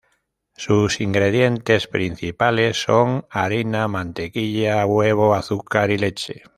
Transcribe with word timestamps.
Sus 0.55 0.99
ingredientes 0.99 1.85
principales 1.85 2.81
son: 2.81 3.27
harina, 3.29 3.87
mantequilla, 3.87 4.83
huevo, 4.87 5.35
azúcar 5.35 5.91
y 5.91 5.99
leche. 5.99 6.41